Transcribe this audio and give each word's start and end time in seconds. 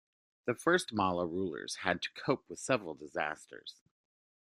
The 0.45 0.55
first 0.55 0.91
Malla 0.93 1.27
rulers 1.27 1.75
had 1.81 2.01
to 2.01 2.09
cope 2.15 2.49
with 2.49 2.57
several 2.57 2.95
disasters. 2.95 3.83